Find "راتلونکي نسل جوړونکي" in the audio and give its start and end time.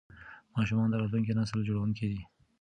1.01-2.05